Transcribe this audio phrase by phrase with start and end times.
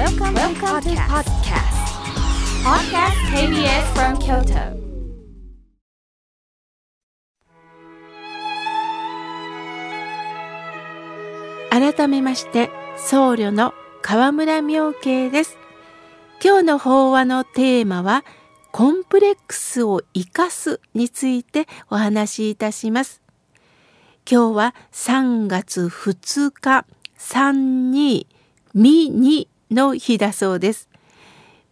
[0.00, 1.76] Welcome, Welcome to podcast.
[2.64, 4.80] Podcast KBS from Kyoto.
[11.70, 15.58] 改めまして僧侶の河村明慶です
[16.42, 18.24] 今日の法話のテーマは
[18.72, 23.20] コンプレックスを生かすについてお話しいたします
[24.26, 26.86] 今日は3月2日
[27.18, 28.26] 32
[28.72, 30.88] ミニの日だそうです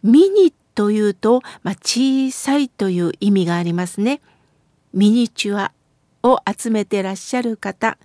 [0.03, 4.21] ミニというと、まあ、小さいという意味がありますね
[4.93, 5.71] ミニチュア
[6.23, 7.97] を集めてらっしゃる方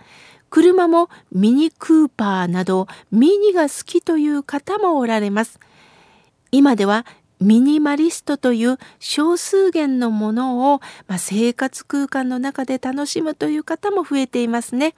[0.55, 5.59] 車もミニクーパーなどミニが好きという方もおられます。
[6.53, 7.05] 今では
[7.41, 14.95] ミニマリストという少数元のものを、まあ、生活空間の中で楽しむという方も増えていますね。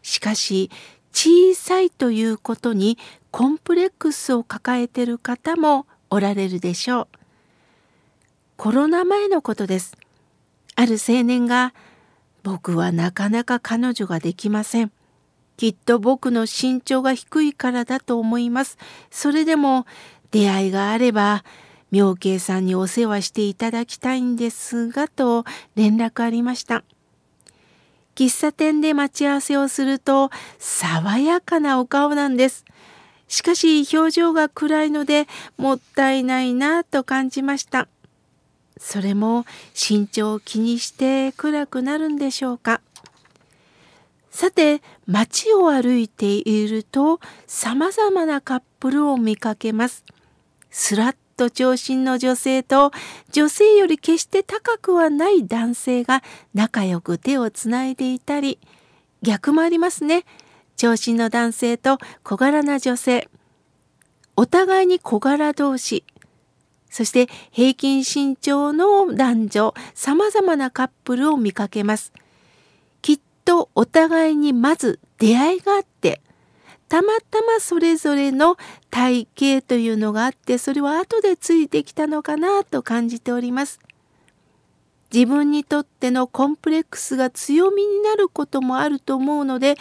[0.00, 0.70] しかし
[1.14, 2.98] 小さいということに
[3.30, 7.08] コンプレックスを抱えている方もおられるでしょう。
[8.56, 9.96] コロナ前のことです。
[10.74, 11.72] ある青年が
[12.42, 14.92] 僕はなかなか彼女ができません。
[15.56, 18.76] きっと僕の身長が低いからだと思います。
[19.10, 19.86] それでも
[20.32, 21.44] 出会いがあれば
[21.92, 25.44] 妙慶さんにお世話していただきたいんですがと
[25.76, 26.82] 連絡ありました。
[28.14, 32.64] 喫茶店で待ち合わせをすると爽やかなお顔なんです。
[33.28, 35.26] しかし表情が暗いので
[35.56, 37.88] もったいないなと感じました。
[38.78, 42.80] それも身長を気にして暗くなるんでしょうか
[44.30, 50.04] さて街を歩いているとさまざまなカップルを見かけます
[50.70, 52.92] スラッと長身の女性と
[53.30, 56.22] 女性より決して高くはない男性が
[56.54, 58.58] 仲良く手をつないでいたり
[59.22, 60.24] 逆もありますね。
[60.76, 63.28] 長身の男性と小柄な女性。
[64.36, 66.04] お互いに小柄同士。
[66.90, 72.12] そして平均身長の男女、様々なカップルを見かけます。
[73.02, 76.20] きっとお互いにまず出会いがあって、
[76.94, 78.56] たまたまそれぞれの
[78.88, 83.80] 体型というのがあって、それは後でついてきたのかなと感じております。
[85.12, 89.74] 自分にとってのコンプレックスが強みになることもあると思うので、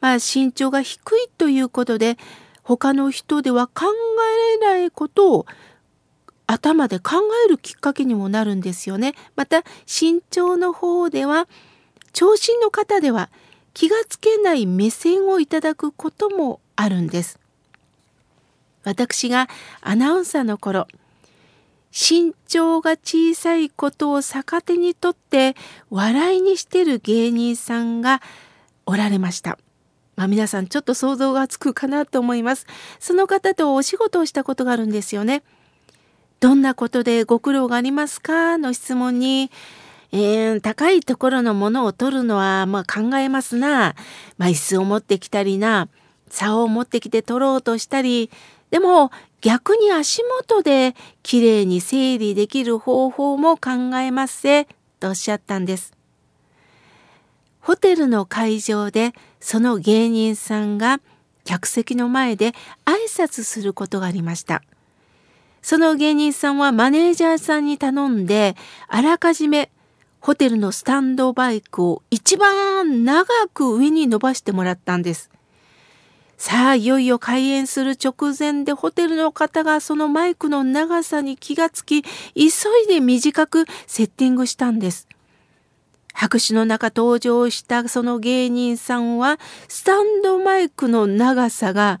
[0.00, 2.18] まあ身長が低いということで、
[2.64, 3.84] 他の人では考
[4.58, 5.46] えられないことを
[6.48, 7.12] 頭で考
[7.46, 9.14] えるきっかけにもなるんですよね。
[9.36, 11.46] また身長の方では
[12.12, 13.30] 長身の方では
[13.76, 17.38] 気がつけない目線をいただくこともあるんです。
[18.84, 19.50] 私が
[19.82, 20.88] アナウンサーの頃
[21.92, 25.56] 身長が小さいことを逆手にとって
[25.90, 28.22] 笑いにしてる芸人さんが
[28.86, 29.58] おられました。
[30.14, 32.66] まあ、皆さんちょっと想像がつくかなと思います。
[32.98, 35.42] その方とお仕事をしたことがあるんですよね。
[36.40, 38.56] どんなことでご苦労がありますか？
[38.56, 39.50] の質問に、
[40.12, 43.94] えー、高いところのものを取るのは、まあ、考えますな。
[44.38, 45.88] まあ、椅子を持ってきたりな。
[46.28, 48.30] 竿を持ってきて取ろうとしたり。
[48.70, 54.66] でも、逆に足元できれいに整理できる方法も考えますせ、
[54.98, 55.92] とおっしゃったんです。
[57.60, 61.00] ホテルの会場で、その芸人さんが
[61.44, 62.52] 客席の前で
[62.84, 64.62] 挨拶することがありました。
[65.62, 68.56] その芸人さんはマネージャーさんに頼んで、
[68.88, 69.70] あらかじめ
[70.20, 75.30] ホテルのスタンドバイクを一番長く上に伸ばしてもらったんです。
[76.36, 82.08] さあ、いよいよ開演する直前でホテルの方がそのマイクの長さに気がつき、急
[82.84, 85.08] いで短くセッティングしたんです。
[86.12, 89.38] 拍手の中登場したその芸人さんは、
[89.68, 92.00] スタンドマイクの長さが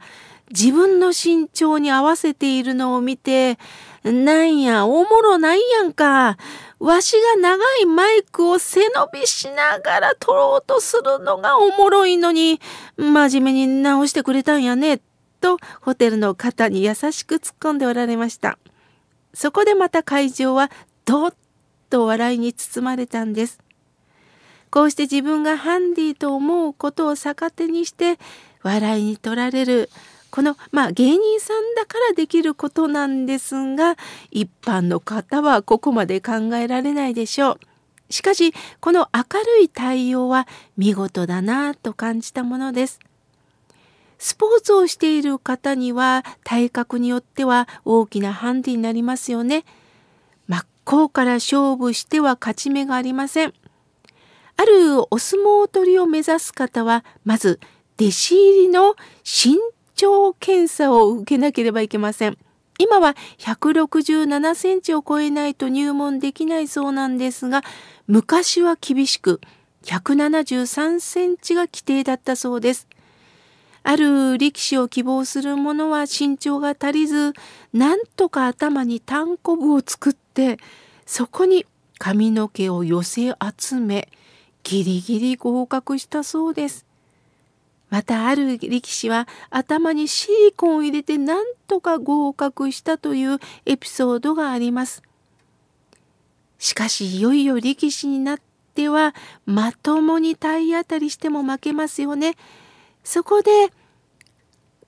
[0.50, 3.58] 自分の身長に合わせているのを見て、
[4.12, 6.36] なんや、おもろないやんか。
[6.78, 12.60] わしが長いマイクを背伸びしながら撮ろうとするのがおもろいのに、
[12.96, 15.00] 真面目に直してくれたんやね、
[15.40, 18.58] とホテルの方に優しく突っ込んでおられました。
[19.34, 20.70] そこでまた会場は
[21.04, 21.34] どっ
[21.90, 23.60] と笑いに包まれたんです。
[24.70, 28.18] こうして自分がハンディと思うことを逆手にして
[28.62, 29.90] 笑いに取られる
[30.30, 33.96] この、まあ、芸人さんだからできることなんですが
[34.30, 37.60] 一般の方はここまで考えられないでしょう。
[38.10, 40.46] しかしこの明るい対応は
[40.76, 43.00] 見事だなと感じたものです。
[44.18, 49.64] スポーツをしている方には体格によっては大きなハンディになりますよね。
[50.46, 53.54] 真っ向から勝負しては勝ち目がありません。
[54.56, 57.60] あるお相撲取りを目指す方はまず
[58.00, 58.94] 弟子入りの
[59.24, 59.58] 身
[59.96, 62.38] 長検査を受けなければいけません。
[62.78, 67.62] 今は167センチを超えないと入門できないそうなんですが、
[68.06, 69.40] 昔は厳しく
[69.84, 72.86] 173センチが規定だったそうです。
[73.82, 77.32] ある力士を希望する者は身長が足りず、
[77.72, 80.58] なんとか頭に単コブを作って、
[81.06, 81.64] そこに
[81.98, 84.08] 髪の毛を寄せ集め、
[84.64, 86.85] ギリギリ合格したそうです。
[87.88, 95.02] またある力士は頭にシリコンを入れてなんとか合格したというエピソードがあります。
[96.58, 98.38] しかしいよいよ力士になっ
[98.74, 102.34] てはまともに体当たりしても負けますよね。
[103.04, 103.50] そこで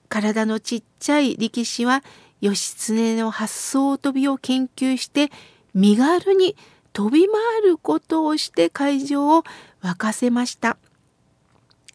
[0.09, 2.03] 体のちっちゃい力士は
[2.41, 5.29] 義経の発想飛びを研究して
[5.73, 6.55] 身軽に
[6.93, 9.43] 飛び回ることをして会場を
[9.81, 10.77] 沸かせました。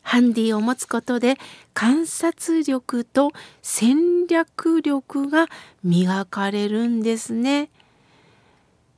[0.04, 1.36] ハンディを持つことで
[1.72, 5.48] 観察力と戦略力が
[5.82, 7.70] 磨かれるんですね。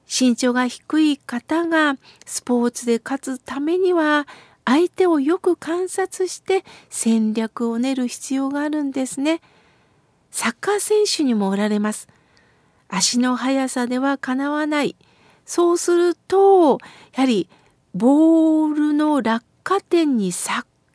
[0.07, 4.27] 身長が低い方がスポーツで勝つためには
[4.65, 9.41] 相手をよく観察して戦略を練る必要があるんですね。
[10.33, 12.09] サッカー選手にもおられます。
[12.89, 14.97] 足の速さではかなわない。
[15.45, 16.79] そうすると、
[17.15, 17.49] やはり
[17.95, 20.33] ボールの落下点に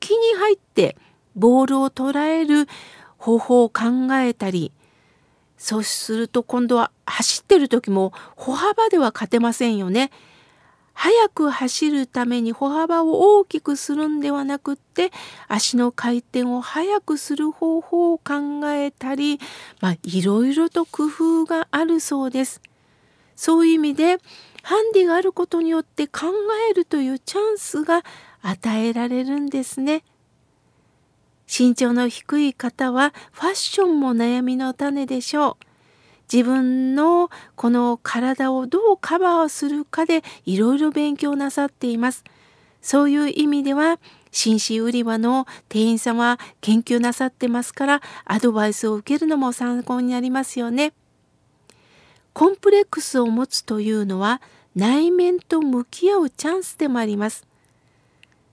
[0.01, 0.97] 先に入って
[1.35, 2.67] ボールを捉える
[3.17, 4.71] 方法を考えたり、
[5.57, 10.09] そうすると今度は走ってる時も歩幅では勝てませんよね。
[10.93, 15.11] 速く走るために歩幅を大きくするんではなくって
[15.47, 19.39] 足の回転を速くする方法を考えたり、
[19.79, 22.59] まあ、いろいろと工夫があるそうです。
[23.35, 24.17] そういう意味で
[24.63, 26.27] ハンディがあることによって考
[26.69, 28.03] えるというチャンスが
[28.41, 30.03] 与えられるんですね。
[31.47, 35.65] 身長の低い方はファッションも悩みの種でしょう。
[36.31, 42.23] 自分のこの体をどうカバーするかでいろいろ勉強なさっています。
[42.81, 43.99] そういう意味では
[44.31, 50.93] 紳士売り場の店員さんは研究なさってますからアドバイスを受けるのも参考になりますよね。
[52.33, 54.41] コンプレックスを持つというのは
[54.73, 57.45] 内面と向き合うチャンスでもあります。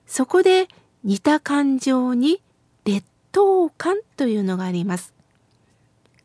[0.09, 0.67] そこで
[1.05, 2.43] 似た感情に
[2.85, 5.15] 劣等感というのがあります。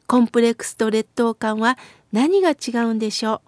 [0.07, 1.77] コンプレックスと劣等感は
[2.11, 3.41] 何が違うんでしょ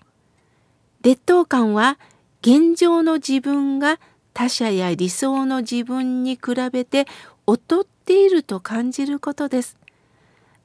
[1.01, 1.03] う？
[1.03, 1.97] 劣等感は
[2.41, 3.99] 現状の自分が
[4.33, 6.41] 他者や理想の自分に比
[6.71, 7.07] べて
[7.47, 9.77] 劣っていると感じることです。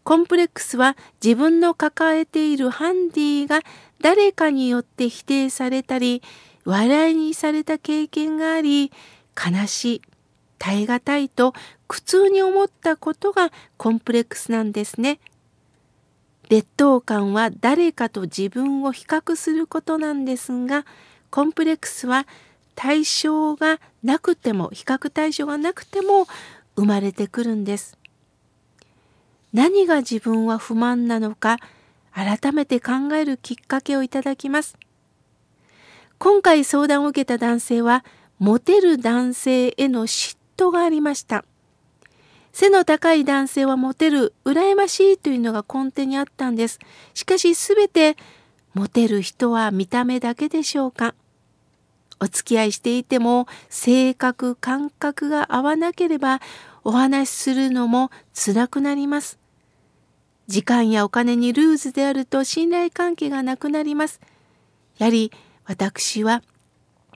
[0.03, 3.61] コンプレックスは自分の抱えているハンディが
[4.01, 6.23] 誰かによって否定されたり
[6.65, 8.91] 笑いにされた経験があり
[9.37, 10.03] 悲しい
[10.59, 11.55] 耐え難いと
[11.89, 15.19] 苦痛に思ったことがコンプレックスなんですね。
[16.51, 20.85] 劣等感は誰かと自分を比較することなんですが
[21.31, 22.27] コンプレックスは
[22.75, 26.27] 対象がなくても比較対象がなくても
[26.77, 27.97] 生まれてくるんです。
[29.53, 31.59] 何が自分は不満なのか
[32.13, 34.77] 改めて考えるきっかけをいただきます。
[36.19, 38.05] 今回相談を受けた男性は
[38.41, 41.45] モテる男性への嫉妬がありました。
[42.53, 46.79] 背の高い男性はモテる、羨ましいというのが根底にあったんです。
[47.13, 48.17] しかしすべて、
[48.73, 51.15] モテる人は見た目だけでしょうか
[52.19, 56.41] お付き合いしていても性格感覚が合わなければ
[56.85, 59.39] お話しするのも辛くなります。
[60.47, 64.19] 時間やお金にルーズであると信頼関係がなくなります。
[64.97, 65.31] やはり
[65.67, 66.43] 私は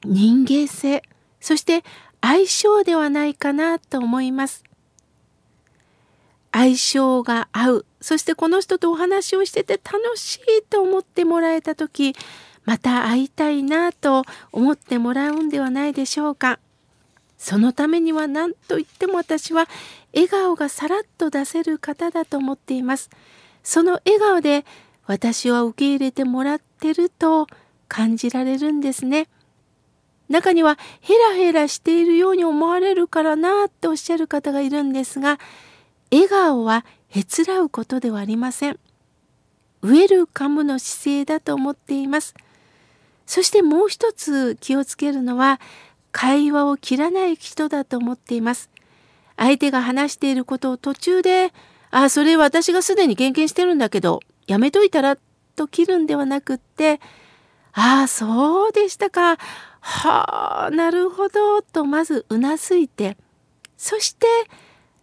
[0.05, 1.03] 人間性、
[1.45, 1.85] そして
[2.23, 4.65] 相性ではないかなと思います。
[6.53, 12.15] 相性が合うそしてこの人とお話をしてて楽しいと思ってもらえた時
[12.65, 16.61] また会いたいなと思ってもらうんではないでしょうか。
[17.37, 19.69] そのためには何と言っても私は
[20.15, 23.11] 笑顔がさらっと出せる方だと思っています。
[23.63, 24.65] その笑顔で
[25.05, 27.49] 私は受け入れてもらってると
[27.87, 29.29] 感じられるんですね。
[30.29, 35.39] 中にはヘラヘラしているように思われるからなっておっしゃる方がいるんですが
[36.11, 38.79] 笑顔はへつらうことではありません。
[39.83, 42.35] ウェルカムの姿勢だと思っています。
[43.27, 45.61] そしてもう一つ気をつけるのは
[46.11, 48.71] 会話を切らない人だと思っています。
[49.37, 51.53] 相手が話していることを途中で
[51.91, 55.19] 「あそれ私がすでに経験してるんだけどやめといたら」
[55.57, 57.01] と切るんではなくって
[57.75, 59.39] 「ああそうでしたか
[59.87, 63.19] はあなるほど」とまずうなずいて
[63.77, 64.27] そして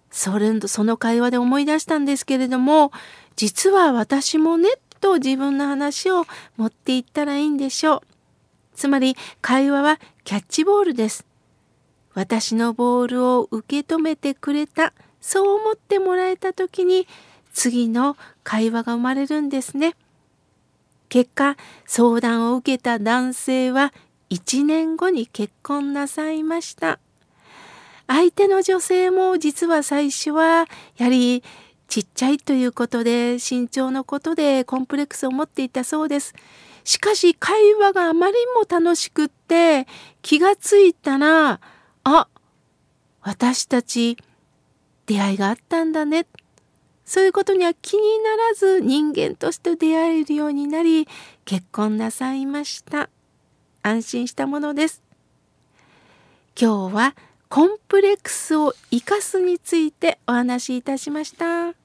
[0.09, 2.91] それその会話で思い出したんですけれども
[3.35, 4.69] 実は私もね
[5.00, 6.25] と自分の話を
[6.57, 8.01] 持っていったらいいんでしょう。
[8.75, 11.25] つまり会話はキャッチボールです。
[12.13, 17.07] 私のボールを受け止めてくれたそう思ってもらえた時に
[17.53, 19.95] 次の会話が生まれるんですね。
[21.07, 23.93] 結果相談を受けた男性は
[24.31, 27.00] 1年後に結婚なさいました。
[28.07, 30.65] 相手の女性も実は最初は
[30.97, 31.43] やはり
[31.88, 36.33] ちっちゃいということで身長のことでコンプレックスを持っていたそうです。
[36.83, 39.85] しかし会話があまりにも楽しくって
[40.21, 41.59] 気がついたら
[42.03, 42.27] あ
[43.21, 44.17] 私たち
[45.05, 46.25] 出会いがあったんだね
[47.05, 51.07] そういうことには気にならず人間として出会えるようになり
[51.45, 53.09] 結婚なさいました
[53.83, 55.01] 安心したものです
[56.59, 57.15] 今日は
[57.50, 61.80] コンプレックスを生かすについてお話しいたしました。